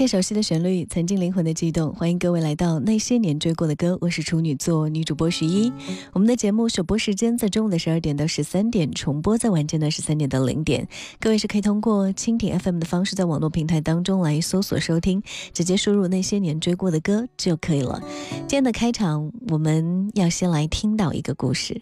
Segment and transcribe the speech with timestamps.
[0.00, 1.92] 些熟悉的旋律，曾经灵魂的悸动。
[1.92, 5.70] 欢迎各位来到那些年追过的歌，我是处女座女主播十一。
[6.14, 10.88] 我们的节目首播时间在中午的十二点到十三点，重播在晚间的十三点到零点。
[11.18, 18.02] 各位是可以通过蜻蜓 FM 的方式，在网络平台当中来搜索收听，直接输入那些年追过的歌就可以了。
[18.30, 21.78] 今天的开场，我们要先来听到一个故事。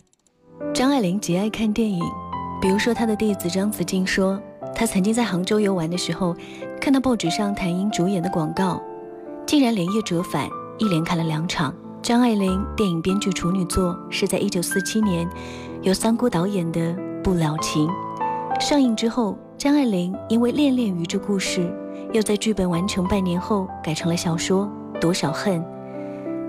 [0.75, 2.03] 张爱玲极爱看电影，
[2.61, 4.43] 比如说她的弟子张子静说，
[4.75, 6.35] 她曾经在杭州游玩的时候，
[6.81, 8.81] 看到报纸上谭英主演的广告，
[9.47, 10.49] 竟然连夜折返，
[10.79, 11.75] 一连看了两场。
[12.01, 15.29] 张爱玲电影编剧处女作是在一九四七年
[15.83, 16.81] 由三姑导演的
[17.23, 17.89] 《不了情》
[18.61, 21.71] 上映之后，张爱玲因为恋恋于这故事，
[22.13, 25.61] 又在剧本完成半年后改成了小说《多少恨》。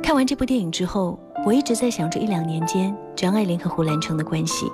[0.01, 4.67] 看完这部电影之后，我一直在想这一两年间张爱玲和胡兰成的关系。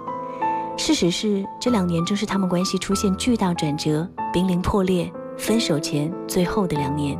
[0.77, 7.17] 事实是，这两年正是他们关系出现巨大转折、濒临破裂、分手前最后的两年。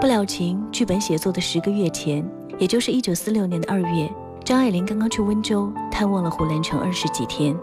[0.00, 2.24] 不了情剧本写作的十个月前，
[2.58, 4.10] 也就是一九四六年的二月，
[4.44, 7.56] 张爱玲刚刚去温州探望了胡兰成二十几天。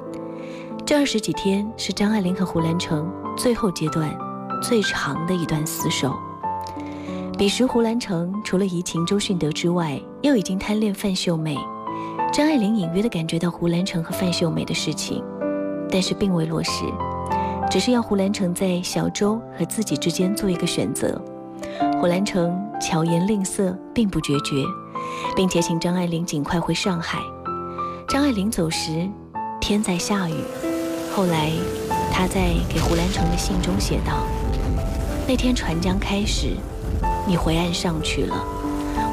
[0.85, 4.15] 这二十几天是张爱玲和胡兰成最后阶段
[4.61, 6.13] 最长的一段厮守。
[7.37, 11.57] 彼时，胡兰成除了移情周迅德之外，又已经贪恋范秀美。
[12.31, 15.23] 张爱玲隐约地感觉到胡兰成和范秀美的事情，
[15.89, 16.83] 但是并未落实，
[17.69, 21.19] 只是要胡兰成在小周和自己之间做一个选择。
[21.99, 24.63] 胡兰成巧言令色，并不决绝，
[25.35, 27.19] 并且请张爱玲尽快回上海。
[28.07, 29.09] 张爱玲走时，
[29.59, 30.35] 天在下雨。
[31.13, 31.51] 后来，
[32.11, 34.23] 她在给胡兰成的信中写道
[35.27, 36.55] ：“那天船将开始，
[37.27, 38.35] 你回岸上去了，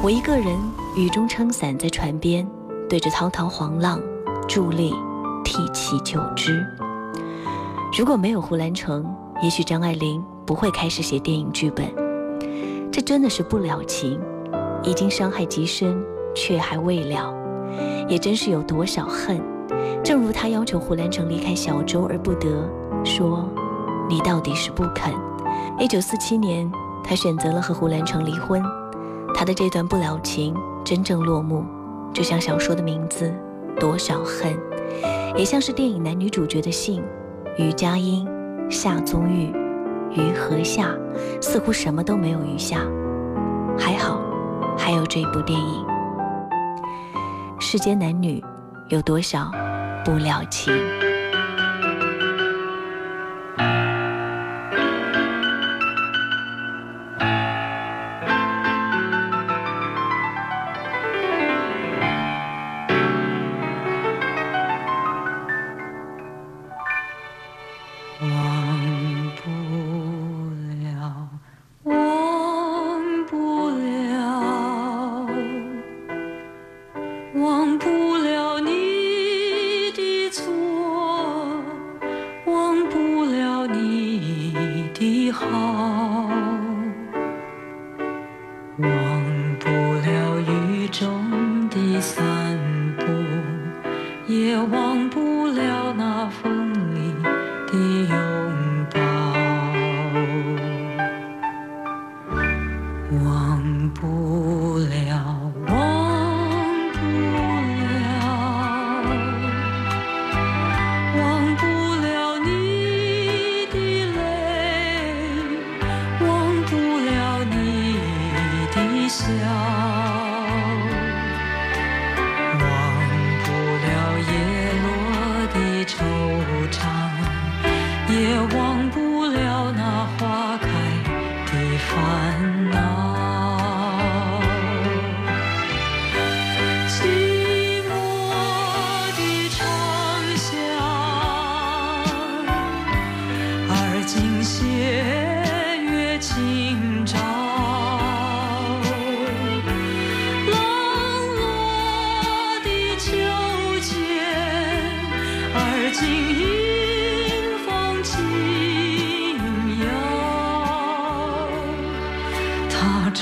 [0.03, 0.55] 我一个人
[0.95, 2.47] 雨中撑伞在船边。”
[2.89, 3.99] 对着滔滔黄浪，
[4.47, 4.93] 伫立，
[5.43, 6.63] 涕泣久之。
[7.95, 9.05] 如果没有胡兰成，
[9.43, 11.85] 也许张爱玲不会开始写电影剧本。
[12.91, 14.19] 这真的是不了情，
[14.81, 17.31] 已经伤害极深，却还未了。
[18.07, 19.39] 也真是有多少恨。
[20.03, 22.67] 正如他要求胡兰成离开小舟而不得，
[23.05, 23.47] 说
[24.09, 25.13] ：“你到底是不肯。”
[25.79, 26.69] 一九四七年，
[27.03, 28.59] 他选择了和胡兰成离婚。
[29.35, 31.63] 他的这段不了情真正落幕。
[32.11, 33.31] 就像小说的名字
[33.79, 34.51] 《多少恨》，
[35.37, 37.03] 也像是电影男女主角的信，
[37.57, 38.27] 于佳音、
[38.67, 39.53] 夏宗玉、
[40.11, 40.87] 于和夏，
[41.39, 42.79] 似乎什么都没有余下。
[43.77, 44.19] 还好，
[44.75, 45.85] 还有这部电影。
[47.59, 48.43] 世间男女
[48.89, 49.51] 有多少
[50.03, 50.73] 不了情？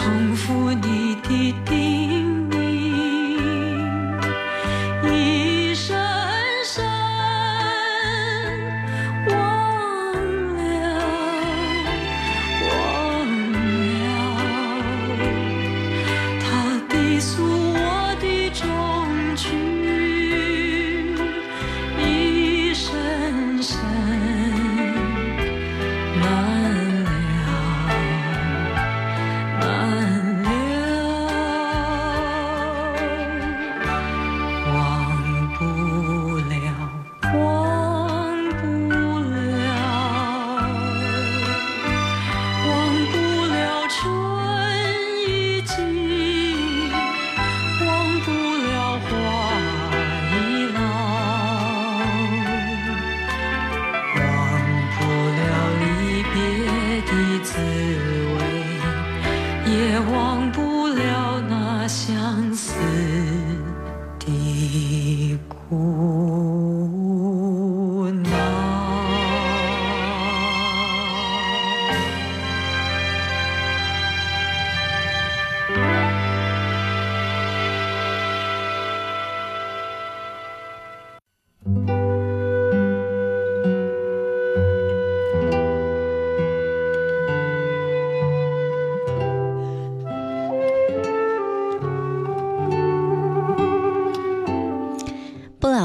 [0.01, 1.90] 重复你的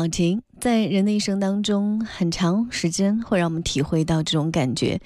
[0.09, 5.01] 情，在人的一生当中，很长时间会让我们体会到这种感觉。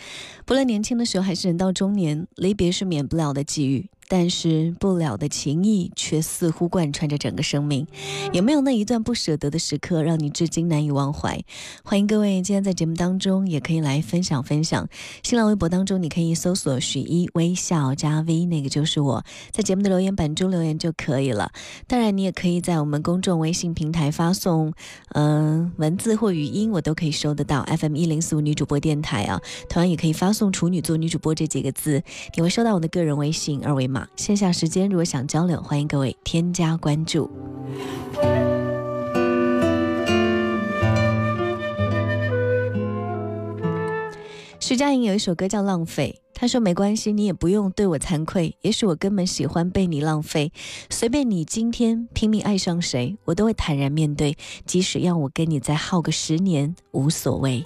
[0.45, 7.87] 不论年轻的时候还是人到中年，离别是免不了的际遇，但是不了的情谊却似乎贯穿着整个生命。
[8.33, 11.41] 有没有那一段不舍得的时刻，让你至今难以忘怀？
[11.85, 14.89] 欢迎各位今天在节目当中也可以来分享分享。
[15.23, 21.53] 新浪微博当中，你可以搜索“许一微笑加 V”，那个就是我，在节目的留言板中留言就可以了。
[21.87, 24.73] 当然，你也可以在我们公众微信平台发送，
[25.11, 27.65] 嗯、文字或语音，我都可以收得到。
[27.79, 32.03] FM 一零四五女主播电台啊，同样也可以发送“处女座女主播”这几个字，
[32.35, 34.00] 你会收到我的个人微信二维码。
[34.17, 37.31] 线下时间如果想交流，欢迎各位添加关注。
[44.59, 50.51] 徐佳莹有一首歌叫《浪费》，他说没关系，你也不用对我惭愧，也许我根本喜欢被你浪费，
[50.89, 54.35] 随便你今天拼命爱上谁，我都会坦然面对，
[54.65, 57.63] 即使要我跟你再耗个十年，无所谓。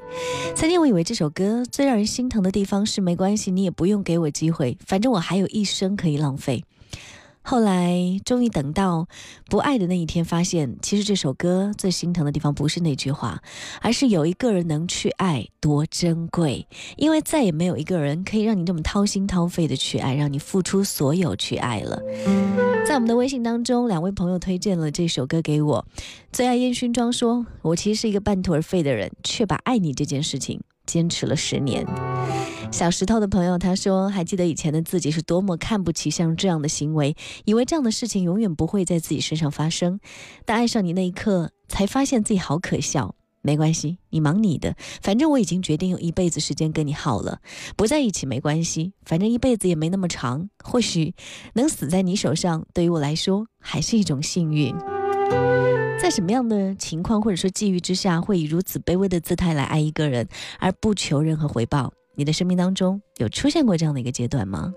[0.56, 6.64] 曾经我以为这首歌最让人心疼的地方是没关系，你也不用给我机会，反正我还有一生可以浪费。
[7.46, 7.94] 后来
[8.24, 9.06] 终于等到
[9.50, 13.42] 不爱的那一天，发现其实这首歌最心疼的地方不是那句话，
[13.82, 22.02] 而是有一个人能去爱多珍贵，因为再也没有一个人可以让你这么掏心掏肺的去爱，让你付出所有去爱了。
[22.86, 25.86] 在我们的微信当中，两位朋友推荐了这首歌给我，
[26.32, 31.86] 最爱烟熏妆说：“我其实是一个半途而废的人，却把爱你这件事情坚持了十年。”
[32.74, 37.14] 小石头的朋友他说：“还记得以前的自己是多么看不起像这样的行为，
[37.44, 40.00] 以为这样的事情永远不会在自己身上发生，
[40.44, 47.38] 但爱上你那一刻，才发现自己好可笑。”没关系，你忙你的，反正我已经决定用一辈子时间跟你耗了，
[47.76, 51.14] 不在一起没关系，反正一辈子也没那么长，或许
[51.52, 54.74] 能死在你手上，对于我来说还是一种幸运。
[56.02, 60.26] 在什么样的情况或者说际遇之下，会以如此卑微的姿态来爱一个人，
[60.58, 61.92] 而不求任何回报？
[62.16, 64.72] 你的生命当中有出现过这样的一个阶段吗？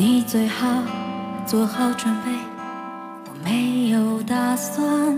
[0.00, 0.82] 你最好
[1.46, 2.32] 做好准备
[3.26, 5.14] 我没有打算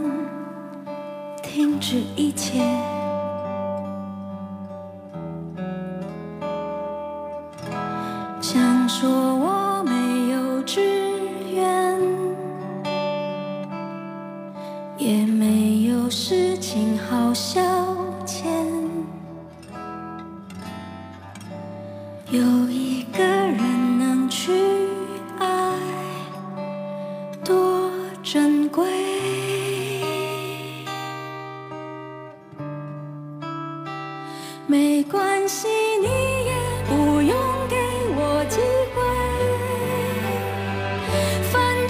[1.40, 2.58] 停止一切。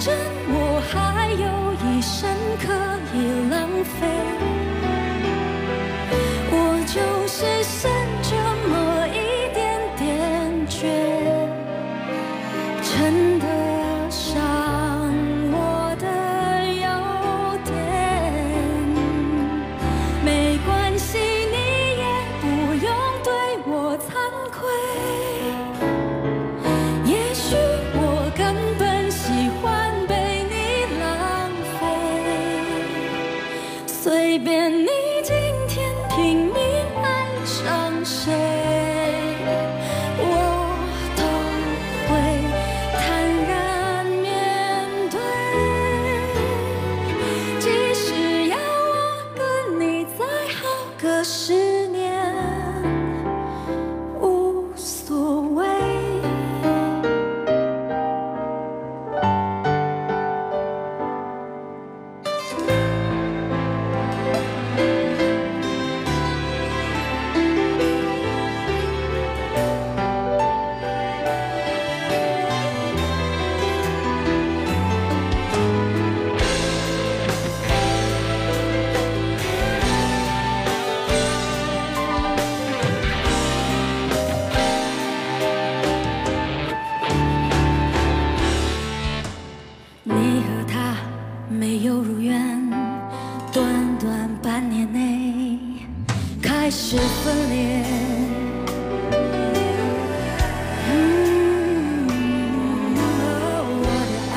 [0.04, 0.12] 真，
[0.48, 1.46] 我还有
[1.86, 2.28] 一生
[2.58, 2.66] 可
[3.14, 3.16] 以
[3.48, 3.94] 浪费。
[6.50, 6.54] 我
[6.88, 8.11] 就是生。
[96.92, 97.56] 是分裂。
[103.80, 104.14] 我的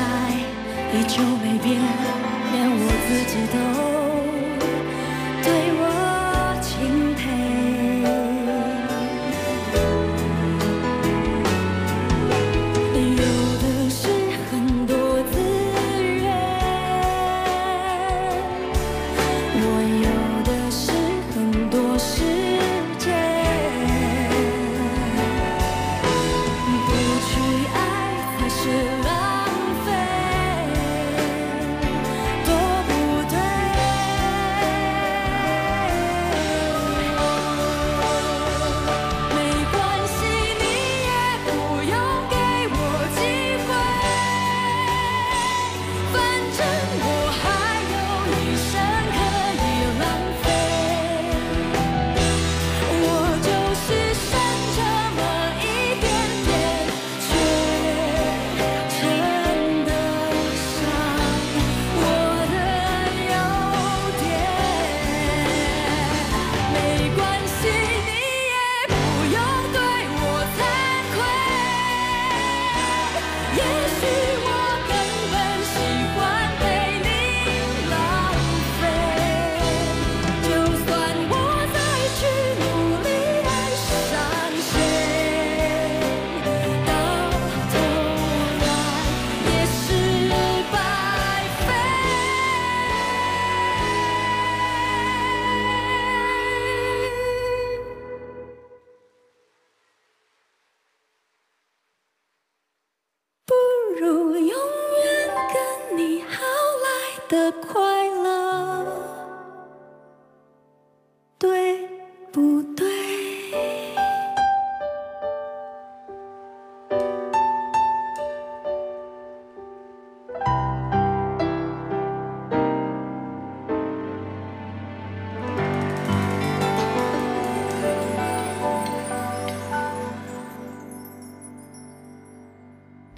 [0.94, 1.66] 依旧没变，
[2.52, 3.85] 连我自己都。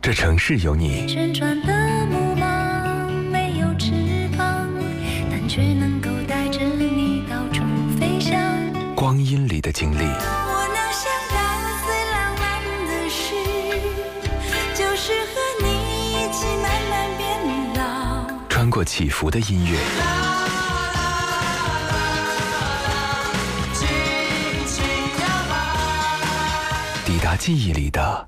[0.09, 1.07] 这城市有你。
[1.07, 3.93] 旋转的木马没有翅
[4.38, 4.67] 膀，
[5.31, 7.62] 但却能够带着你到处
[8.00, 8.41] 飞翔。
[8.95, 9.99] 光阴里的经历。
[9.99, 11.37] 我能想到
[11.85, 12.43] 最浪漫
[12.87, 13.35] 的事，
[14.75, 15.29] 就是和
[15.62, 15.67] 你
[16.15, 17.29] 一起慢慢变
[17.75, 18.33] 老。
[18.49, 19.79] 穿过起伏的音乐。
[27.38, 28.28] 记忆里的。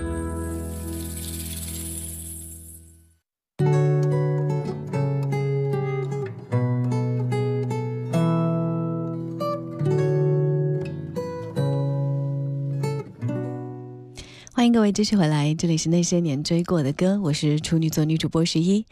[14.81, 18.83] 各位继续回来，这里是那些年追过的歌，我是处女座女主播十一。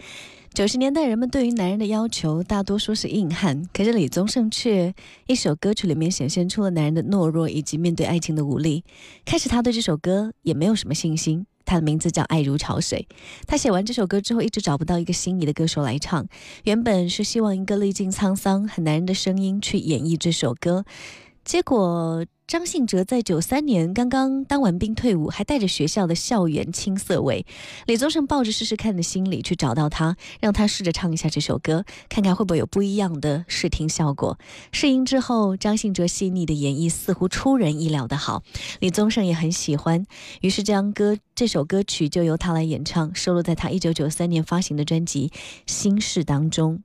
[0.53, 4.93] 九十年代，人们对于男人的要求大多说是硬汉，可是李宗盛却
[5.25, 8.83] 一首歌曲里面显现出了男人的懦弱以及面对爱情的无力。
[9.25, 11.47] 开始，他对这首歌也没有什么信心。
[11.65, 13.07] 他的名字叫《爱如潮水》。
[13.47, 16.23] 他写完这首歌之后，一直找不到一个心仪的歌手来唱。
[16.65, 20.85] 原本是希望一个历尽沧桑、很男人的声音去演绎这首歌，
[21.43, 22.23] 结果。
[22.49, 27.45] 张信哲在九三年刚刚当完兵退伍，还带着学校的校园青涩味。
[27.85, 34.39] 李宗盛抱着试试看的心理去找到他，让他试着唱一下这首歌，看看会不会有不一样的试听效果。
[34.71, 38.41] 试音之后，张信哲细腻的演绎似乎出人意料的好，
[38.79, 40.07] 李宗盛也很喜欢，
[40.41, 45.27] 于是这歌这首歌曲就由他来演唱，收录在他一九九三年发行的专辑
[45.67, 46.81] 《心事》当中。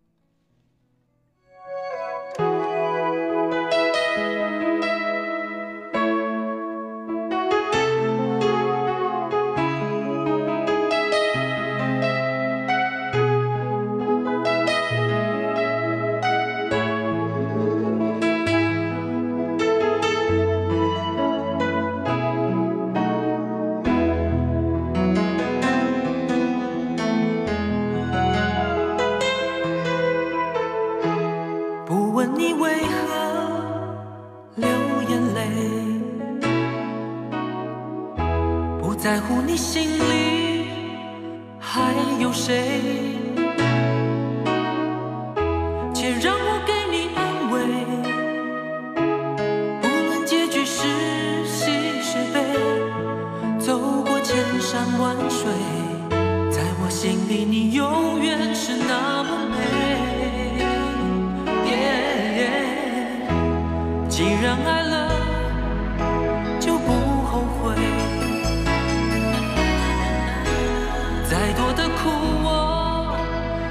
[71.67, 72.11] 我的苦
[72.45, 73.17] 我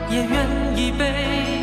[0.10, 1.63] 也愿意背。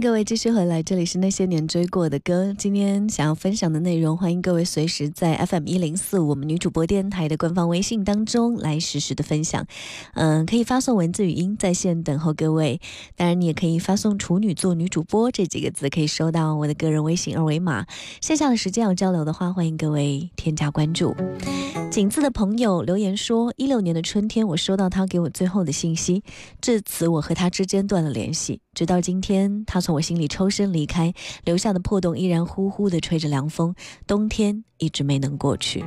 [0.00, 2.54] 各位继续回来，这里是那些年追过的歌。
[2.56, 9.66] 今天想要分享的内容，欢迎各位随时在 FM 一零四我们女主播电台的官方微信当中来实时的分享。
[10.14, 12.80] 嗯，可以发送文字语音在线等候各位。
[13.16, 17.84] 当然，你也可以发送“处女座女主播”这几个字，可以收到我的个人微信二维码。
[18.20, 21.16] 线下的时间要交流的话，欢迎各位添加关注。
[21.90, 26.22] 景字的朋友留言说：一六年的春天，我收到他给我最后的信息，
[26.60, 28.60] 至此我和他之间断了联系。
[28.74, 33.74] 直到今天，他从我心里抽身离开，留下的破洞依然呼呼地吹着凉风，
[34.06, 35.82] 冬天一直没能过去。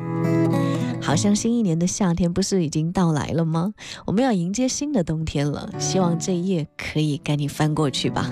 [1.00, 3.76] 好像新一年的夏天不是已经到来了吗？
[4.08, 8.32] 我们要迎接新的冬天了，希望这一页可以赶紧翻过去吧。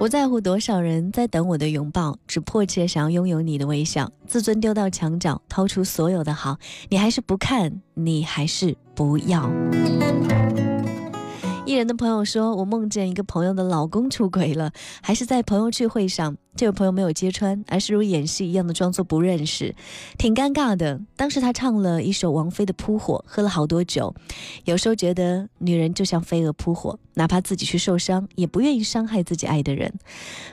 [0.00, 4.10] 不在乎多少人在等我的拥抱，只迫切想要拥有你的微笑。
[4.26, 6.56] 自尊丢到墙角，掏出所有的好，
[6.88, 9.50] 你还是不看，你还是不要。
[11.70, 16.36] 艺人的朋友说：“我梦见一个朋友的老公出轨了，还是在朋友聚会上。
[16.56, 19.72] 这位朋友没有揭穿，而是如演戏一样的装作不认识，
[20.18, 21.00] 挺尴尬的。
[21.14, 24.12] 当时他唱了一首王菲的《扑火》，喝了好多酒。
[24.64, 29.94] 有时候觉得女人就像飞蛾扑火，哪怕自己去受伤，也不愿意伤害自己爱的人。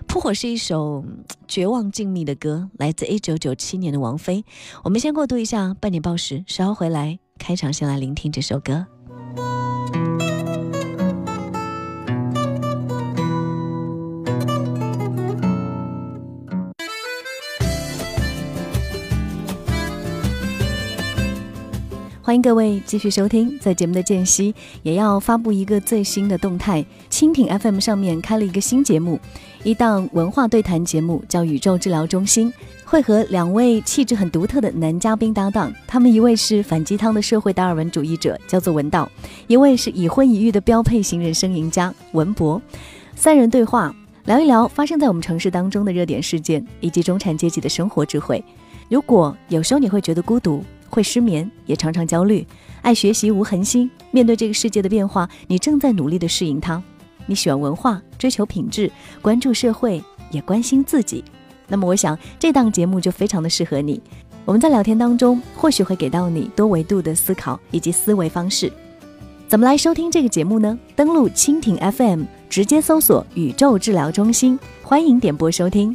[0.05, 1.03] 《扑火》是一首
[1.47, 4.45] 绝望静谧的歌，来自一九九七年的王菲。
[4.83, 8.85] 我们先过渡一下半点报时，稍后回来开场，先来聆听这首歌。”
[22.27, 26.85] 欢迎各位继续收听，在节目的间隙也要发布一个最新的动态。
[27.09, 29.17] 蜻蜓 FM 上面开了一个新节目，
[29.63, 32.51] 一档文化对谈节目，叫《宇宙治疗中心》，
[32.83, 35.73] 会和两位气质很独特的男嘉宾搭档。
[35.87, 39.09] 他们一位是反鸡汤的社会达尔文主义者，叫做文道；
[39.47, 42.61] 一位是已婚已育的标配型人生赢家文博。
[43.15, 48.43] 三人对话，聊一聊发生在我们城市当中的热点事件，以及中产阶级的生活智慧。
[48.89, 52.45] 如果有时候你会觉得孤独，会失眠，也常常焦虑，
[52.81, 53.89] 爱学习无恒心。
[54.11, 56.81] 面对这个世界的变化，你正在努力的适应它。
[57.25, 61.23] 你喜欢文化，追求品质，关注社会，也关心自己。
[61.67, 64.01] 那么，我想这档节目就非常的适合你。
[64.45, 68.71] 我们在聊天当中，或许会给到你多维度的思考以及思维方式。
[69.49, 70.77] 怎么来收听这个节目呢？
[70.95, 75.93] 登录蜻蜓 FM，直接搜索“宇宙治疗中心”，欢迎点播收听。